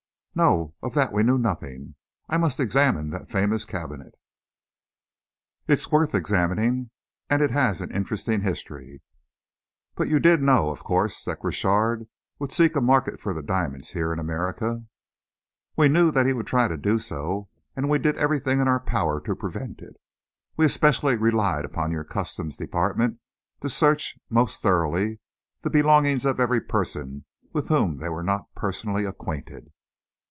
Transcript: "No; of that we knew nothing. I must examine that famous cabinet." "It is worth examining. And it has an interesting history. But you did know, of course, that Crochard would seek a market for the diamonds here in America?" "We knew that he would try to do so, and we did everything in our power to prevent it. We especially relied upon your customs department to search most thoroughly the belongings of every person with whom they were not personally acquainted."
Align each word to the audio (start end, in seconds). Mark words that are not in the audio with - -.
"No; 0.33 0.73
of 0.81 0.93
that 0.93 1.11
we 1.11 1.23
knew 1.23 1.37
nothing. 1.37 1.95
I 2.29 2.37
must 2.37 2.61
examine 2.61 3.09
that 3.09 3.29
famous 3.29 3.65
cabinet." 3.65 4.15
"It 5.67 5.73
is 5.73 5.91
worth 5.91 6.15
examining. 6.15 6.89
And 7.29 7.41
it 7.41 7.51
has 7.51 7.81
an 7.81 7.91
interesting 7.91 8.39
history. 8.39 9.01
But 9.93 10.07
you 10.07 10.19
did 10.21 10.41
know, 10.41 10.69
of 10.69 10.85
course, 10.85 11.25
that 11.25 11.41
Crochard 11.41 12.07
would 12.39 12.53
seek 12.53 12.77
a 12.77 12.81
market 12.81 13.19
for 13.19 13.33
the 13.33 13.41
diamonds 13.41 13.91
here 13.91 14.13
in 14.13 14.19
America?" 14.19 14.85
"We 15.75 15.89
knew 15.89 16.11
that 16.11 16.25
he 16.25 16.31
would 16.31 16.47
try 16.47 16.69
to 16.69 16.77
do 16.77 16.97
so, 16.97 17.49
and 17.75 17.89
we 17.89 17.99
did 17.99 18.15
everything 18.15 18.61
in 18.61 18.69
our 18.69 18.79
power 18.79 19.19
to 19.19 19.35
prevent 19.35 19.81
it. 19.81 19.97
We 20.55 20.65
especially 20.65 21.17
relied 21.17 21.65
upon 21.65 21.91
your 21.91 22.05
customs 22.05 22.55
department 22.55 23.19
to 23.59 23.67
search 23.69 24.17
most 24.29 24.61
thoroughly 24.63 25.19
the 25.63 25.69
belongings 25.69 26.23
of 26.23 26.39
every 26.39 26.61
person 26.61 27.25
with 27.51 27.67
whom 27.67 27.97
they 27.97 28.07
were 28.07 28.23
not 28.23 28.45
personally 28.55 29.03
acquainted." 29.03 29.73